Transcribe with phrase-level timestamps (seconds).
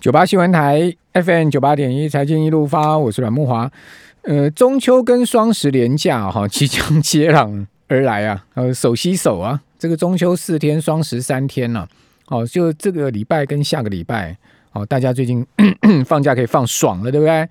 [0.00, 3.70] 九八新闻台 FM 九八点一财经一路发，我是阮木华。
[4.22, 11.86] 呃，中秋跟双十连假哈即将接壤而来啊，呃，手牵手啊，这个中秋四天，双十三天呢，
[12.28, 14.34] 哦，就这个礼拜跟下个礼拜，
[14.72, 15.44] 哦，大家最近
[16.06, 17.46] 放假可以放爽了，对不对？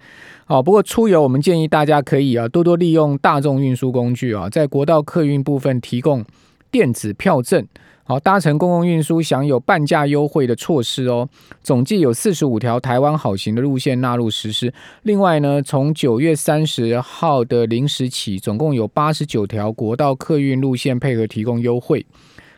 [0.47, 6.25] 哦，不过出游我们建议大家可以啊，多多利用大众运输工具啊，在国道客运部分提供
[6.71, 7.67] 电子票证。
[8.09, 11.29] 好，搭乘公共运输享有半价优惠的措施哦。
[11.61, 14.73] 总计有四十五条台湾好行的路线纳入实施。
[15.03, 22.03] 另外呢，从九月三十号的零时起，总共有八十九条国道客运路线配合提供优惠。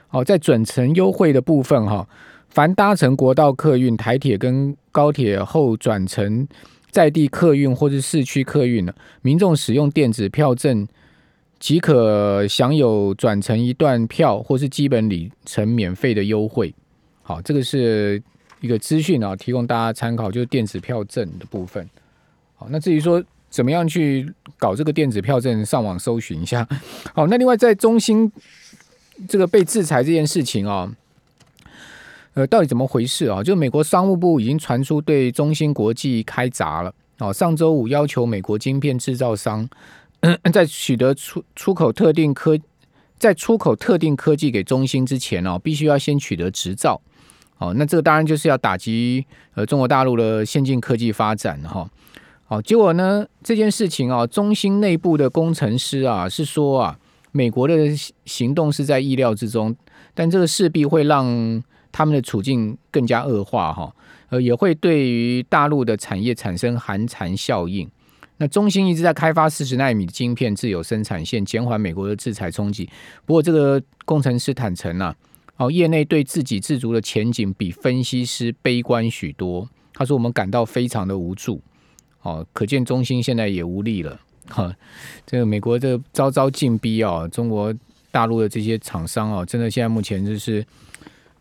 [0.07, 2.07] 好，在准乘优惠的部分哈，
[2.47, 6.47] 凡搭乘国道客运、台铁跟高铁后转乘
[6.91, 10.87] 在地客运或是市区客运呢，民众使用电子票证。
[11.61, 16.73] 即可享有转乘一段票或是基本里程免费的优惠。
[17.21, 18.21] 好，这个是
[18.61, 21.87] 一个资讯啊，提供大家参考，就是电子票证的部分。
[22.55, 24.27] 好，那至于说怎么样去
[24.57, 26.67] 搞这个电子票证，上网搜寻一下。
[27.13, 28.31] 好，那另外在中兴
[29.29, 30.91] 这个被制裁这件事情啊，
[32.33, 33.43] 呃，到底怎么回事啊？
[33.43, 36.91] 就美国商务部已经传出对中芯国际开闸了。
[37.19, 39.69] 哦，上周五要求美国晶片制造商。
[40.51, 42.57] 在取得出出口特定科，
[43.17, 47.01] 在出口特定科技给中兴之前哦，必须要先取得执照。
[47.57, 51.87] 哦，那这个当然就是要打击呃中国大陆的先进科技发展哈。
[52.45, 56.99] 好，结果呢这件事情啊，中兴内部的工程师啊是说啊，
[57.31, 57.75] 美国的
[58.25, 59.75] 行动是在意料之中，
[60.13, 63.95] 但这个势必会让他们的处境更加恶化哈，
[64.29, 67.87] 呃，也会对于大陆的产业产生寒蝉效应。
[68.41, 72.89] 那中兴一直在开发四十纳米的晶片自有生产线，减缓美国的制裁冲击。
[73.23, 75.15] 不过，这个工程师坦诚啊，
[75.57, 79.69] 哦，业内对自给自足的前景比分析师悲观许多。
[79.93, 81.61] 他说：“我们感到非常的无助。”
[82.23, 84.19] 哦，可见中兴现在也无力了。
[84.47, 84.75] 哈，
[85.27, 87.71] 这个美国这招招进逼啊，中国
[88.09, 90.65] 大陆的这些厂商啊，真的现在目前就是，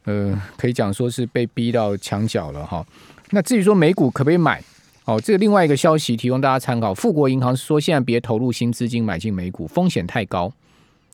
[0.05, 2.87] 呃，可以讲说是被逼到墙角了哈。
[3.31, 4.62] 那至于说美股可不可以买？
[5.10, 6.94] 哦，这个另外一个消息提供大家参考。
[6.94, 10.53] 富国银行说，现在别投入新资金买进美股，风险太高。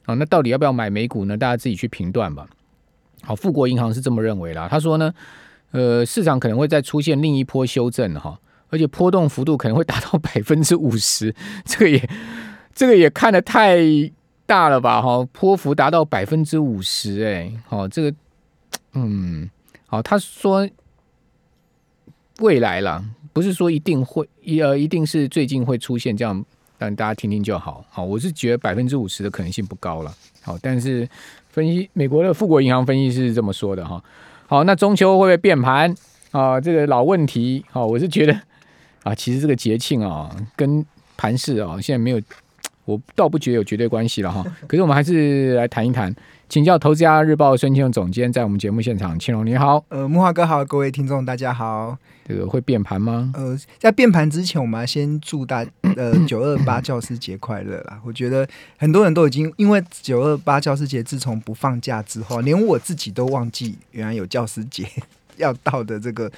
[0.04, 1.34] 啊，那到底要不要买美股呢？
[1.34, 2.46] 大家自己去评断吧。
[3.22, 4.68] 好，富国银行是这么认为啦。
[4.70, 5.14] 他说呢，
[5.70, 11.34] 呃，市场可能会再出现另一波修正哈，而且波动幅度可能会达到百分之五十。
[11.64, 12.10] 这个也，
[12.74, 13.78] 这个也看得太
[14.44, 15.00] 大了吧？
[15.00, 18.14] 哈，波幅达到百分之五十，哎，好，这个，
[18.92, 19.48] 嗯，
[19.86, 20.68] 好，他说
[22.40, 23.02] 未来了。
[23.36, 26.42] 不是说一定会一呃，一定是最近会出现这样，
[26.78, 27.84] 但大家听听就好。
[27.90, 30.10] 好，我是觉得百分之五十的可能性不高了。
[30.40, 31.06] 好，但是
[31.50, 34.02] 分析美国的富国银行分析是这么说的哈。
[34.46, 35.94] 好，那中秋会不会变盘
[36.30, 36.58] 啊？
[36.58, 37.62] 这个老问题。
[37.70, 38.32] 好，我是觉得
[39.02, 40.82] 啊，其实这个节庆啊，跟
[41.18, 42.20] 盘市啊，现在没有，
[42.86, 44.42] 我倒不觉得有绝对关系了哈。
[44.66, 46.10] 可是我们还是来谈一谈。
[46.48, 51.98] 请教《投资家日报》孙庆荣总监，在我们节目现场，庆荣你好，呃，木华哥好，各位听众大家好。
[52.24, 53.32] 这个会变盘吗？
[53.34, 58.00] 呃，在变盘之前，我们要先祝大呃 九二八教师节快乐啦！
[58.04, 58.48] 我觉得
[58.78, 64.86] 很多人都已经因为九二八教师节自从不放假之后，连我自己都忘记原来有教师节
[65.36, 66.30] 要到的这个。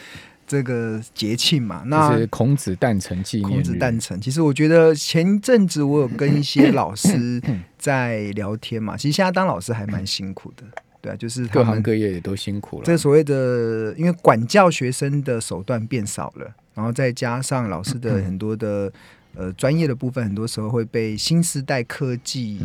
[0.48, 7.40] 这个节庆嘛，那是孔子诞辰纪念孔子诞辰，其实我觉得前阵子我有跟一些 老师
[7.76, 10.64] 在聊天嘛，其实现在当老师还蛮辛苦的，
[11.02, 12.84] 对啊，就是各行各业也都辛苦了。
[12.86, 18.90] 这所谓的，因为管教学生的手段变少了，然后再加上老师的很多的
[19.34, 22.58] 呃专业的部分，很多时候会被新时代科技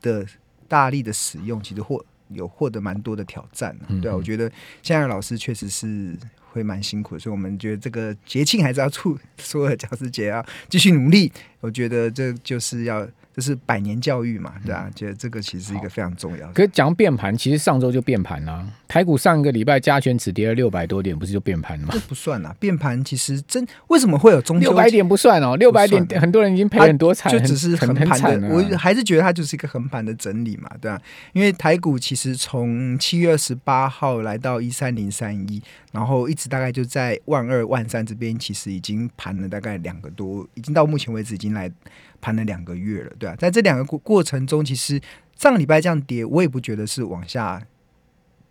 [0.00, 0.26] 的
[0.66, 3.78] 大力的使用，其实获有获得蛮多的挑战。
[4.02, 4.50] 对啊，我觉得
[4.82, 6.16] 现在老师确实是。
[6.52, 11.32] 会蛮辛苦，所以我们觉得这个节庆还是要祝所有教师节啊继续努力。
[11.60, 13.08] 我觉得这就是要。
[13.34, 16.52] 这是百年教育嘛，对啊，觉得这个其实是一个非常重要的。
[16.52, 18.66] 可是讲变盘，其实上周就变盘了。
[18.86, 21.94] 台股上一个礼拜加权只跌了六百多点，不是就变盘了吗？
[22.06, 28.48] 不算啊，变盘其实真为什么会有中六百点不算哦，六百点很多人已经赔很多惨，就只是横盘的。
[28.48, 31.00] 我还是觉得它就是一个横盘的整理嘛，对啊，
[31.32, 35.62] 因为台股其实从七月二十八号来到一三零三一，
[35.92, 41.72] 然后一直大概就在万二万三这边，其实已经盘了大概两个多，已经到目前为止已经来。
[42.22, 44.98] 盘了两个月了，对啊，在这两个过过程中，其实
[45.36, 47.60] 上个礼拜这样跌，我也不觉得是往下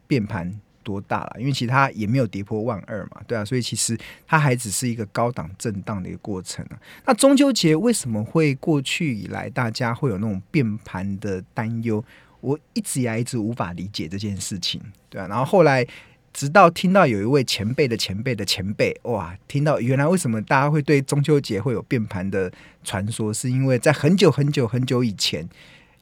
[0.06, 3.98] 变盘多大了，因为其他也没有跌破万二嘛，对啊，所以其实
[4.28, 6.78] 它还只是一个高档震荡的一个过程啊。
[7.06, 12.04] 那中秋节为什么会过去以来大家会有那种变盘的担忧？
[12.42, 15.86] 我一直以来一直无法理解这件事情，对啊，然后后来
[16.34, 22.52] 直到听到有一位前辈的前辈的前辈，哇，听到原来为什么大家会对中秋节会有变盘的
[22.84, 25.48] 传说，是因为在很久很久很久以前，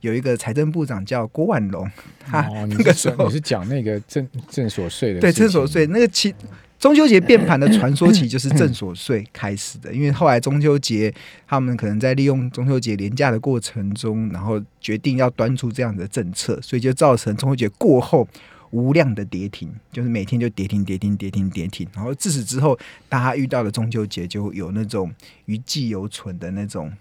[0.02, 1.90] 有一个财政部长叫郭万龙，
[2.26, 6.34] 他那个时候你是讲那个正正所税的，对正所税那个其。
[6.80, 9.92] 中秋节变盘的传说，其实就是正所税开始的。
[9.94, 11.14] 因为后来中秋节，
[11.46, 18.26] 他们可能在利用中秋节廉价的过程中，然后决定要端出这样的政策，所以就造成中秋节过后
[18.72, 21.88] 无量的跌停，就是每天就跌停、跌停、跌停、跌停。
[21.94, 22.78] 然后自此之后，
[23.08, 25.14] 大家遇到的中秋节就有那种
[25.46, 26.92] 余悸犹存的那种。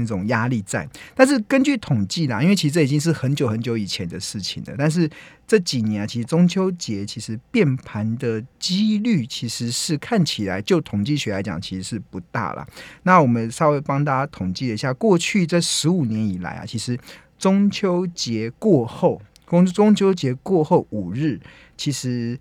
[0.00, 4.74] 那种压力在，但是根据统计啦，因为其实这已经是很久很久以前的事情了。
[4.78, 5.10] 但是
[5.44, 12.64] 这几年啊，其实中秋节其实变盘的几率其实是看起来，就统计学来讲，其实是不大了。
[13.02, 16.96] 那我们稍微帮大家统计一下，过去这十五年以来啊，其实
[17.36, 21.40] 中秋节过后，中中秋节过后五日，
[21.76, 22.38] 其实。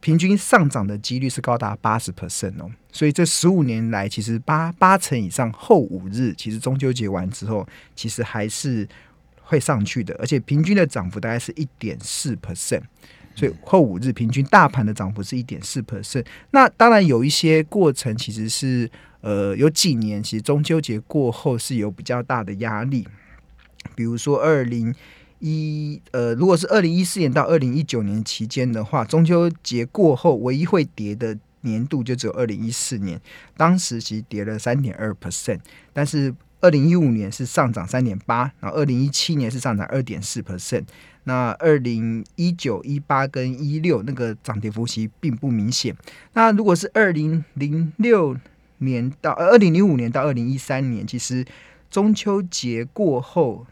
[0.00, 7.66] 平均上涨的几率是高达八十 percent 哦，所以这十五年来，其实八八成以上后五日，其实中秋节完之后，
[7.96, 8.88] 其实还是
[9.42, 12.82] 会上去的，而且平均的涨幅大概是一点四 percent，
[13.34, 16.24] 所以后五日平均大盘的涨幅是一点四 percent。
[16.52, 18.88] 那当然有一些过程，其实是
[19.20, 23.04] 呃有几年，其实中秋节过后是有比较大的压力，
[23.96, 24.94] 比如说二零。
[25.40, 33.20] 一呃，如果是二零一四年到二零一九年期间的话，中秋节过后唯一会跌的年度就只有二零一四年，
[33.56, 35.60] 当时其实跌了三点二 percent，
[35.92, 40.84] 但是二零一五年是上涨三点八，然后二零一七年是上涨二点四 percent，
[41.24, 45.94] 那二零一九、一八跟一六那个涨跌幅其实并不明显。
[46.32, 48.36] 那如果是二零零六
[48.78, 51.44] 年到二零零五年到二零一三年，其实
[51.90, 53.66] 中秋节过后。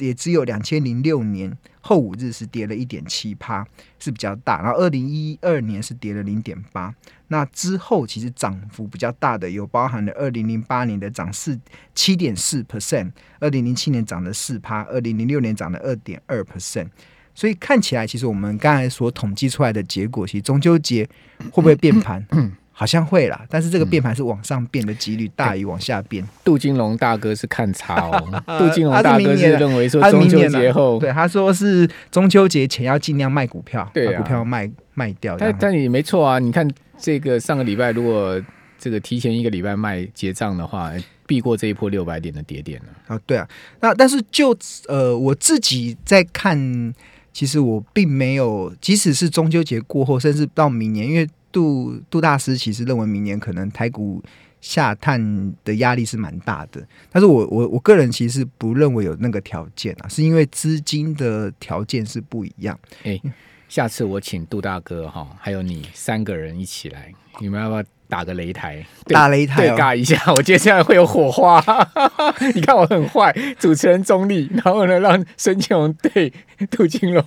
[0.00, 3.66] 也只有两千零六年后五日是跌了一点七趴，
[3.98, 4.60] 是比较大。
[4.62, 6.94] 然后二零一二年是跌了零点八。
[7.28, 11.58] 那之后其实涨幅比较大的有包含了二零零八年的涨四
[11.94, 16.88] 七点四 percent，二零零七年涨了四趴，二零零六年涨了二点二 percent。
[17.32, 21.08] 所以看起来，其实我们刚才所统计出来的结果，其实中秋节
[21.52, 22.26] 会不会变盘？
[22.80, 26.26] 好像会啦，但是这个变盘是往上变的几率大于往下变。
[26.42, 35.36] 杜金龙大哥是看差哦， 杜金龙大哥是认为说中秋节后，对他说是中秋节前要尽量卖股票，把股票卖卖掉。
[35.36, 36.66] 但但也没错啊，你看
[36.96, 38.42] 这个上个礼拜如果
[38.78, 40.90] 这个提前一个礼拜卖结账的话，
[41.26, 43.14] 避过这一波六百点的跌点了。
[43.14, 43.46] 啊，对啊，
[43.80, 44.56] 那但是就
[44.88, 46.94] 呃我自己在看，
[47.30, 51.28] 其实我并没有，即使是中秋节过后，甚至到明年，因为。
[51.52, 54.22] 杜杜大师其实认为明年可能台股
[54.60, 62.78] 下探的压力是蛮大的，但是我我我个人其实不认为有那个条件啊，是因为资金的条件是不一样。
[63.04, 63.20] 哎，
[63.68, 67.84] 下次我请杜大哥哈，还有你三个人一起来，你们要不要？
[68.10, 71.64] 打个擂台，打擂台，对尬一下， 我觉得这样会有火花。
[72.54, 76.30] 你看我很坏，主持人中立，然后呢，让孙庆荣对
[76.70, 77.24] 杜金龙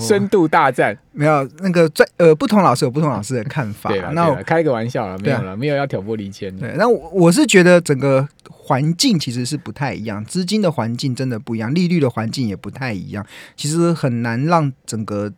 [0.00, 0.96] 深度大战。
[1.14, 3.90] 没有那个最呃，不同老师有不同老师的看法。
[3.90, 6.56] 对了，那我开个玩笑了，没有了，没有要挑拨离间。
[6.56, 13.26] 对，那我我是觉得整个环境其实是不太一样，资金的环境真的不一样，利率的环境也不太一样，
[13.56, 15.30] 其实很难让整个。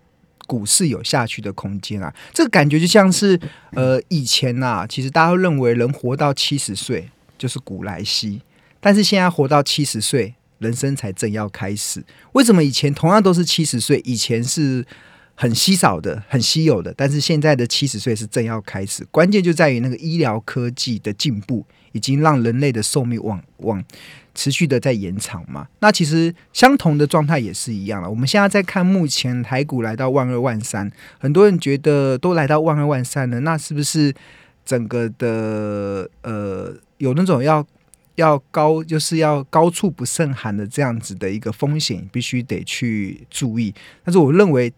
[0.55, 3.37] 股市有下去的空间啊，这个感觉就像是
[3.73, 8.41] 呃以前呐，其实大家都认为人活到七十岁就是古来稀，
[8.79, 12.05] 但是现在活到七十岁，人生才正要开始。
[12.34, 14.87] 为什么以前同样都是七十岁，以前是
[15.34, 19.05] 很稀少的、很稀有的，但是现在的七十岁是正要开始？
[19.11, 23.82] 关键就在于那个医疗科技的进步，已经让人类的寿命往往。
[24.36, 25.65] 持续的在延长嘛？
[25.79, 28.10] 那其实相同的状态也是一样了。
[28.10, 34.13] 我们现在在看目前台股来到万二万三，很多人觉得都来到万二万三了，那是不是
[34.65, 37.65] 整个的呃有那种要
[38.17, 43.72] 要高就是要高处不胜寒的这样子的一个风险，必须得去注意？
[44.05, 44.72] 但是我认为。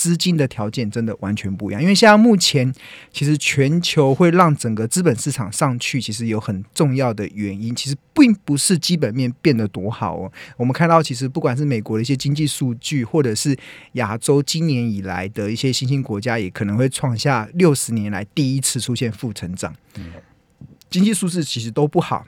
[0.00, 2.72] 资金的条件真的完全不一样，因为现在目前
[3.12, 10.32] 其实全球会让整个资本市场上去，其实有很重要的原因，其实并不是基本面变得多好哦。
[10.56, 13.54] 我们看到，其实不管是美国的一些经济数据，或者是
[13.92, 19.76] 亚洲今年以来的一些新兴国家，也可能会创下六十年来第一次出现负成长。
[20.88, 22.26] 经济数字其实都不好，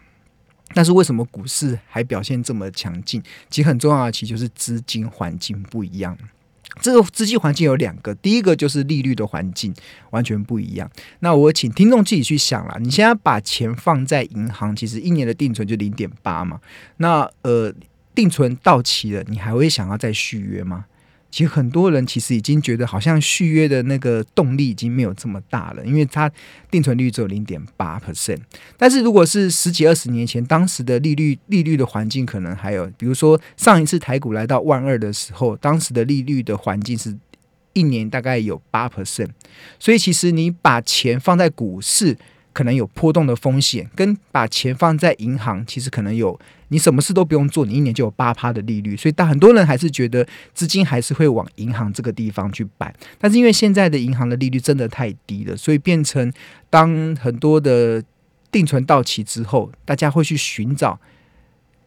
[0.74, 3.22] 但是为什么股市还表现这么强劲？
[3.48, 6.18] 其实很重要的，其实就是资金环境不一样。
[6.80, 9.74] 这个资金环境有两个，第一个就是利率的环境
[10.10, 10.90] 完全不一样。
[11.20, 16.60] 那我请听众自己去想啦，你现在把钱放在银行，其实一年的定存就零点八嘛。
[16.96, 17.72] 那呃，
[18.14, 20.86] 定存到期了，你还会想要再续约吗？
[21.32, 26.30] 其实很多人其实已经觉得好像续约的那个动力已经没有这么大了，因为它
[26.70, 28.38] 定存率只有零点八 percent。
[28.76, 37.16] 但是如果是十几二十年前，当时的利率利率的环境可能还有，比如说上一次台股来到万二的时候，当时的利率的环境是
[37.72, 39.30] 一年大概有八 percent。
[39.78, 42.16] 所以其实你把钱放在股市。
[42.54, 46.38] 可能有波动的风险，跟把钱放在银行，其实可能有
[46.72, 48.96] 你什么事都不用做，你一年就有八趴的利率。
[48.96, 52.92] 所以，但很多人还是觉得资金还是会往银行这个地方去摆。
[53.18, 56.32] 但是因为现在的银行的利率真的太低了，所以变成
[56.70, 58.02] 当很多的
[58.50, 60.98] 定存到期之后，大家会去寻找。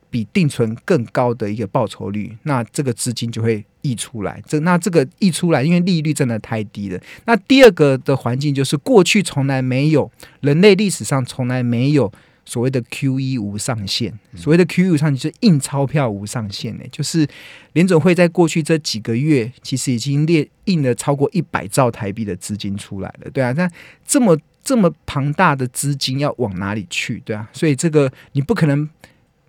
[0.07, 4.41] 比定存更高的一个报酬率，那这个资金就会溢出来。
[4.47, 6.97] 这那这个溢出来，因为利率真的太低了。
[7.25, 12.09] 那第二个的环境就是，过去从来没有人类历史上从来没有
[12.45, 14.17] 所谓的 Q E 无上限。
[14.35, 17.27] 所谓的 Q E 无上限就是印钞票无上限呢，就是
[17.73, 23.29] 联总会在过去这几个月其实已经列印了超过一百兆台币的资金出来了。
[23.31, 23.69] 对啊，那
[24.05, 27.21] 这么这么庞大的资金要往哪里去？
[27.25, 28.89] 对啊，所以这个你不可能。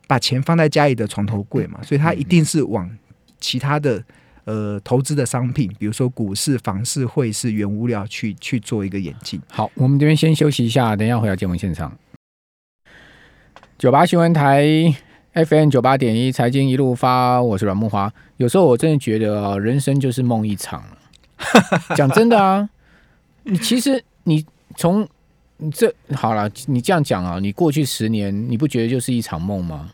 [0.09, 2.89] 把钱放在家里的床头柜嘛，所以他一定是往
[3.41, 4.01] 其他的
[4.45, 9.43] 呃投资的商品，比如说股市、房市、汇市、原物料去去做一个演进。
[9.49, 11.93] 好，我们这边先休息一下，等一下回到节目现场。
[13.79, 14.65] 九八新闻台
[15.35, 18.11] FM 九八点一财经一路发，我是阮木华。
[18.39, 20.83] 有时候我真的觉得啊，人生就是梦一场。
[21.95, 22.67] 讲真的啊，
[23.43, 24.43] 你其实你
[24.79, 25.07] 从
[25.59, 29.91] 你这好了，你这样讲啊，你过去十年你不觉得就是一场梦吗？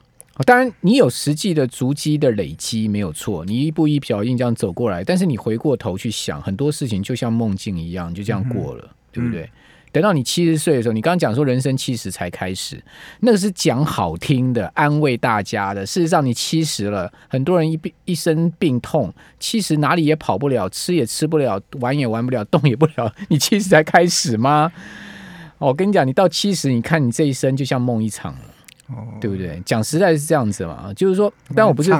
[0.46, 5.02] 当然，你有实际的足迹的累积没有错，你一步一脚印这样走过来。
[5.02, 9.50] 但是你回过头去想，很多事情就像梦境一样，就这样过了，对不对？
[9.92, 12.82] 等到你七十岁的时候，你刚刚讲说人生七十才开始，
[13.20, 15.84] 那个是讲好听的，安慰大家的。
[15.84, 23.14] 事实上，你七十了，很多人一病一生病痛，七十哪里也跑不了，吃也吃不了，玩也玩不了，动也不了。
[23.28, 24.72] 你七十才开始吗？
[25.58, 28.40] 我跟你讲，你到七十，你看你这一生就像梦一场了。
[29.20, 29.60] 对不对？
[29.64, 31.92] 讲实在是这样子嘛，就是说，但我不是，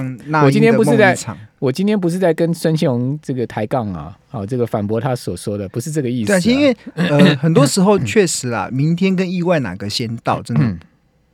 [0.43, 1.17] 我今天不是在，
[1.59, 6.41] 我今天不是在跟孙庆荣这个抬杠啊，好，这个反驳他所说的，不是这个意思。
[6.41, 10.77] 对，因为呃， 很多时候确实啦，明天跟意外哪个先到，真的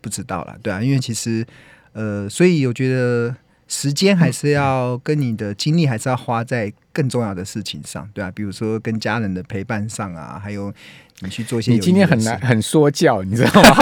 [0.00, 1.46] 不知道了，对啊，因为其实
[1.92, 3.34] 呃，所以我觉得
[3.66, 10.72] 时间还是要跟你的精力还是要花在更重要的事情上，对啊，比如说跟家人的陪伴上啊，还有。
[11.20, 11.72] 你去做些。
[11.72, 13.74] 你今天很难很说教，你知道吗？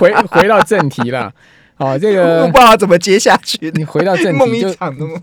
[0.00, 1.32] 回回到正题了。
[1.80, 3.70] 好，这个我不知道怎么接下去。
[3.74, 4.68] 你回到正题就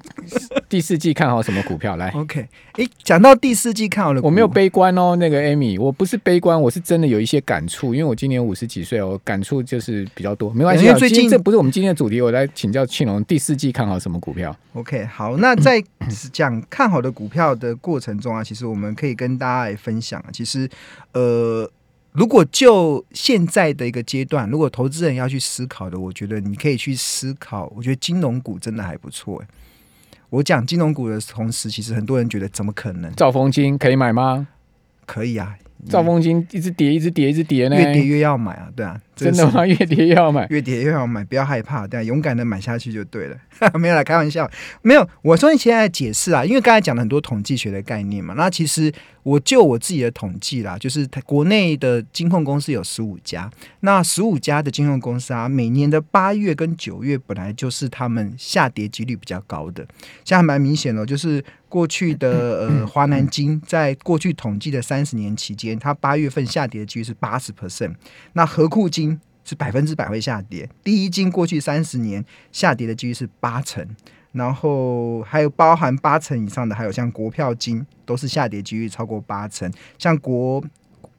[0.69, 5.17] 第四季看好什么股票来？OK，哎，讲到第四季看好了，我没有悲观哦。
[5.17, 10.53] 那个 Amy，我不是悲观，我是真的有一些感触，因为我今年五十几岁哦，感触就是比较多。
[10.53, 15.83] 没关系，因为最近这不是我们今天的主题，我来请教庆龙，第四季看好什么股票？OK，好，那在
[16.31, 20.69] 讲看好的股票的过程中啊，其实我们可以跟大家来分享，其实
[21.11, 21.69] 呃。
[22.15, 27.71] 如果就现在的一个阶段，如果投资人要去思考的，我觉得你可以去思考。
[27.75, 29.43] 我觉得金融股真的还不错。
[30.29, 33.13] 我讲金融股的同时，其实很多人觉得怎么可能？
[33.15, 34.47] 兆丰金可以买吗？
[35.05, 35.55] 可以啊。
[35.89, 37.75] 兆丰金一直跌，一直跌，一直跌呢。
[37.75, 39.65] 越跌越要买啊，对啊，真的吗？
[39.65, 43.37] 越跌越要买，越跌越要买，不要害怕，对，勇敢的买下去就对了。
[43.79, 44.49] 没有来开玩笑，
[44.81, 45.07] 没有。
[45.21, 48.33] 我说你现在解释啊，因为刚才讲了很多统计学的概念嘛。
[48.35, 48.91] 那其实
[49.23, 59.85] 我就我自己的统计啦，就是国内的金控公司有十五家，那十五家的金控公司啊，每年的八月跟九月本来就是他们下跌几率比较高的，
[60.25, 61.43] 现在蛮明显的，就是。
[61.67, 67.93] 过去的呃华南金在过去统计的三十年期间，它八月份下跌的几率是八十 percent。
[68.31, 69.04] 那和库金
[69.45, 70.69] 是百分之百会下跌。
[70.83, 73.87] 第一金过去三十年下跌的几率是八成，
[74.33, 80.61] 然后还有包含八成以上的，还有像国票金都是下跌几率超过八成，像国。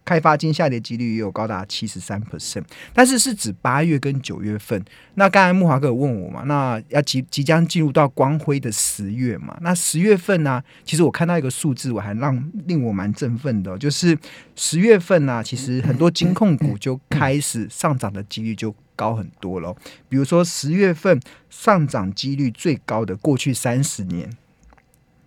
[0.06, 2.62] 开发金下跌几率也有高达七十三 percent，
[2.94, 4.82] 但是是指八月跟九月份。
[5.14, 6.42] 那刚才木华哥有问我嘛？
[6.44, 9.58] 那要即即将进入到光辉的十月嘛？
[9.60, 10.62] 那十月份呢？
[10.84, 14.16] 其实我看到一个数字，我还让令我蛮振奋的，就是
[14.54, 19.74] 十月份呢，其实很多金控股就开始上涨的几率就高很多了。
[20.08, 21.20] 比如说十月份
[21.50, 24.30] 上涨几率最高的过去三十年，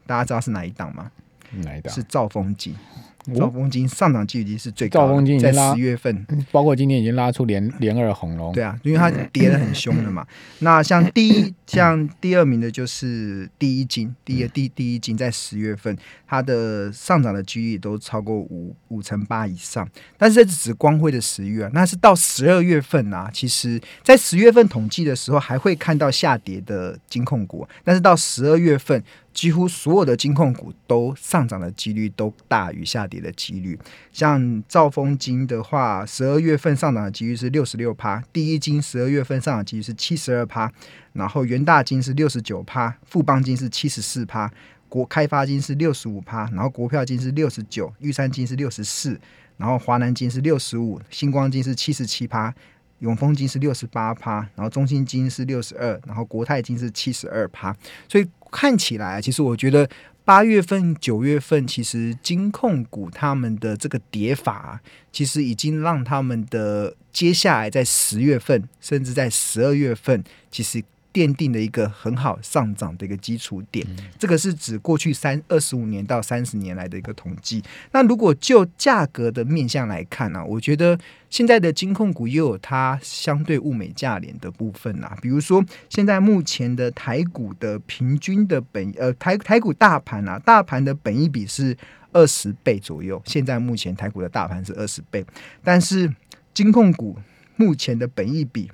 [0.05, 1.12] 大家知道是哪一档吗？
[1.51, 1.93] 哪一档？
[1.93, 2.74] 是兆丰金。
[3.35, 8.53] 兆丰金上涨几率是最高的，在十月份，包括今天已经拉出连连二红龙。
[8.53, 10.25] 对啊，因为它跌的很凶的嘛。
[10.59, 15.95] 那像第一、像第二名的就是第一金，第一第第一金在十月份，
[16.27, 19.88] 它的上涨的几率都超过五五成八以上。
[20.17, 23.29] 但是这只是光辉的十月，那是到十二月份啊。
[23.33, 29.03] 其实，在十月份统计的时候，还会看到下跌的金控股，但是到十二月份。
[29.39, 33.79] 几乎所有的金控股都上涨的几率都大于下跌的几率。
[34.12, 40.69] 像兆丰金的话，十二月份上涨的几率是六十六趴，第一金十二月份上涨几率是七十二趴，
[41.13, 44.51] 然后元大金是六十九趴，富邦金是七十四趴，
[44.89, 49.17] 国开发金是六十五趴，然后国票金是六十九，玉山金是六十四，
[49.55, 52.53] 然后华南金是六十五，星光金是七十七趴。
[53.00, 57.74] 永丰金是六十八趴，然后中信金是六十二，然后国泰金是七十二趴，
[58.10, 59.89] 所以看起来，其实我觉得
[60.24, 64.79] 八月份、九月份，其实金控股他们的这个跌法，
[65.12, 70.84] 其实已经让他们的接下来在十月份，甚至在十二月份，其实。
[71.19, 73.85] 奠定了一个很好上涨的一个基础点，
[74.17, 77.61] 这个是指过去三二十五年到三十年来的一个统计。
[77.91, 80.97] 那如果就价格的面向来看呢，我觉得
[81.29, 85.17] 现在的金控股又有它相对物美价廉的部分啊。
[85.21, 91.75] 比如说，现在目前的台股的平均的本呃台台股大盘啊，大盘的本益比是
[92.13, 93.21] 二十倍左右。
[93.25, 95.25] 现在目前台股的大盘是二十倍，
[95.61, 96.09] 但是
[96.53, 97.17] 金控股
[97.57, 98.71] 目前的本益比。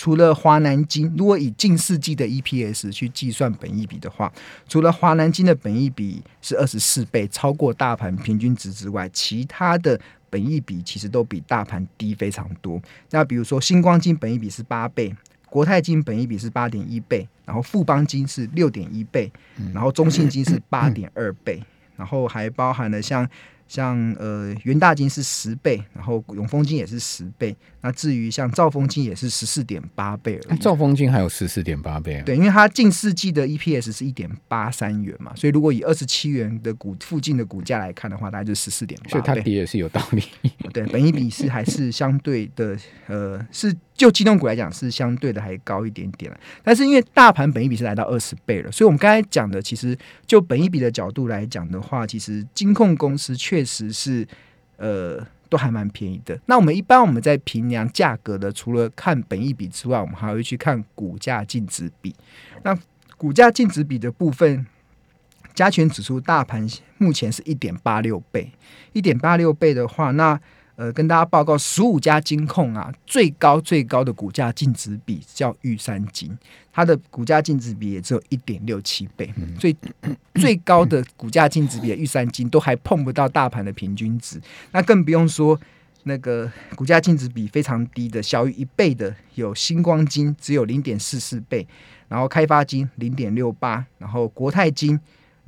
[0.00, 4.32] 除了华南金，如果以近世纪的 EPS 去计算本益比的话，
[4.66, 12.80] 除了华南金的本益比是二十四倍，超过大盘平均值之外，其他的本益比其实都比大盘低非常多。
[13.10, 15.14] 那比如说星光金本益比是八倍，
[15.50, 19.30] 国泰金本益比是八点一倍，然后富邦金是六点一倍，
[19.74, 21.62] 然后中信金是八点二倍，
[21.98, 23.28] 然后还包含了像。
[23.70, 27.56] 像呃元大金是十倍，然后永丰金也是十倍。
[27.82, 30.58] 那至于像兆丰金也是十四点八倍而已。
[30.58, 32.22] 兆丰金还有十四点八倍啊？
[32.26, 39.10] 对，因为它近四季的 EPS 是一点八三元嘛，所以如果以二十七元的股附近的股价来看的话，大概就是十四点八倍。
[39.12, 40.24] 所以它跌也是有道理。
[40.74, 46.40] 对，本益比是还是相对的，呃，是就机动股来讲是相对的还高一点点了。
[46.62, 49.94] 但是因为大盘本益比是来到二十倍了，所以我们刚才讲的，其实
[50.26, 54.26] 就本益比的角度来讲的话，其实金控公司确实是，
[54.78, 56.40] 呃，都还蛮便宜的。
[56.46, 62.16] 那我们一般我们在评量价格的，除了看本益比之外，我们还会去看股价净值比。
[62.62, 62.74] 那
[63.18, 64.64] 股价净值比的部分，
[65.52, 68.50] 加权指数大盘目前是一点八六倍，
[68.94, 70.40] 一点八六倍的话，那。
[70.76, 76.34] 呃，跟大家报告，十五家金控啊，最高最高的股价净值比叫玉山金，
[76.72, 79.76] 它的股价净值比也只有一点六七倍，最
[80.34, 84.40] 最高的股价净值比玉山金都还碰不到大盘的平均值，
[84.72, 85.60] 那更不用说
[86.04, 91.66] 那个股价净值比非常低的小于一倍的，有星光金只有零点四四倍，
[92.08, 94.98] 然后开发金零点六八，然后国泰金。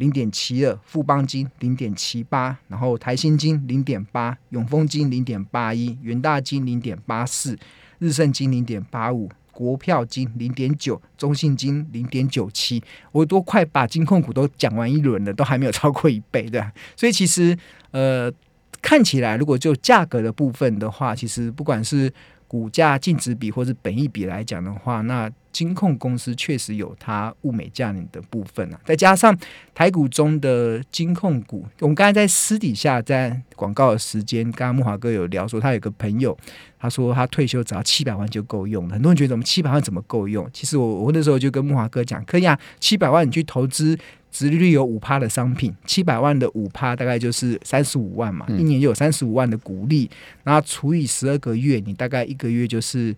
[0.02, 7.56] 零点七二，富邦金零点七八，然后台新金零点八，永丰金零点八一，元大金零点八四，
[8.00, 12.82] 日盛金零点八五，国票金零点九，中信金零点九七。
[13.12, 16.72] 我都快把金控股都讲完一轮了，都还没有超过一倍，对吧？
[16.96, 17.56] 所以其实
[17.92, 18.28] 呃，
[18.80, 22.12] 看起来如果就价格的部分的话，其实不管是
[22.48, 28.80] 股价净值比或者本益比来讲的话，那金控公司确实有它物美价廉的部分啊。
[28.84, 29.36] 再加上
[29.74, 36.36] 台股中的金控股，我们刚才在私底下在广告的时间，刚刚木华哥有聊说，他有个朋友，
[36.80, 38.94] 他说他退休只要七百万就够用了。
[38.94, 40.48] 很多人觉得我们七百万怎么够用？
[40.52, 43.98] 其实我我那时候就跟木华哥讲，可以啊，七百万你去投资。
[44.32, 50.08] 殖利率有五趴的商品，七百万的五趴大概就是三十五万嘛，一年就有三十五万的股利，
[50.42, 53.14] 然后除以十二个月，你大概一个月就是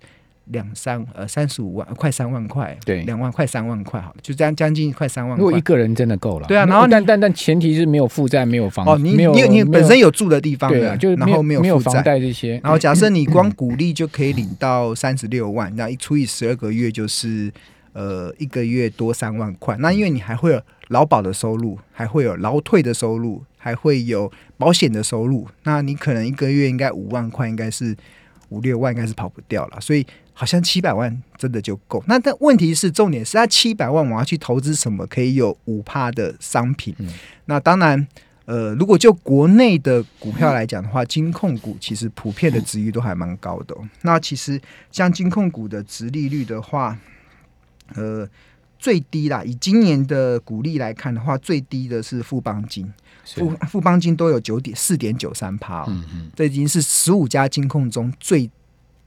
[0.46, 5.38] 两三呃三十五万，快三万块，对，两万快三万块，好，就这样将近快三万。
[5.38, 17.52] 如果一个人真的够了，对啊，然后但但但前提是没有负债，没有房哦，你你你本身有住的地方，对啊，就是然后没有没有房贷这些，然后假设你光股利就可以领到三十六万，那一除以十二个月就是
[17.92, 20.60] 呃一个月多三万块，那因为你还会有。
[20.88, 25.48] 劳保的收入，还会有劳退的收入，还会有保险的收入。
[25.62, 27.96] 那你可能一个月应该五万块，应该是
[28.54, 29.80] 五六万，应该是跑不掉了。
[29.80, 32.02] 所以好像七百万真的就够。
[32.06, 36.94] 那但问题是，重点是，他七百万我要去投资什么可以有五趴的商品？
[37.46, 38.06] 那当然，
[38.44, 43.76] 呃，如果就国内的股票来讲的话，金控股其实普遍的值率都还蛮高的。
[44.02, 44.60] 那其实
[44.92, 46.96] 像金控股的值利率的话，
[47.94, 48.28] 呃。
[48.84, 52.92] 最低啦，以今年的股利来看的话，最低的是富邦金，
[53.24, 58.50] 富富邦金都有九点四点九三趴，嗯嗯，这已经是十五家金控中最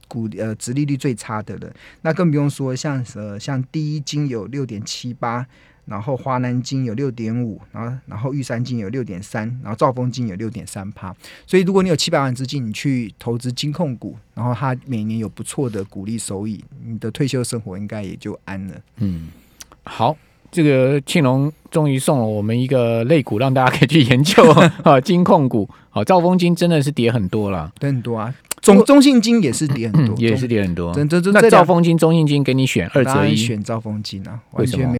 [0.08, 1.72] 股呃殖利率最差的了。
[2.02, 5.46] 那更不用说像呃像第一金有六点七八，
[5.84, 11.14] 然后华南金有六点五，然后然后玉山金有六点三，然后兆丰金有六点三趴。
[11.46, 18.74] 所以如果你有七百万资金，你去投资金控股，然后它每年有不错的股利收益，你的退休生活应该也就安了。
[18.96, 19.28] 嗯。
[19.84, 20.16] 好，
[20.50, 24.42] 这个庆隆终于送了我们一个肋骨，让大家可以去研究
[24.84, 25.68] 啊，金控股。
[25.90, 28.34] 好，兆丰金真的是跌很多了，跌很多啊。
[28.60, 30.92] 中中信金也是跌很多，也是跌很多。
[30.92, 34.92] 这这那兆丰金、中信金给你选二择一，选兆丰金啊，为什么？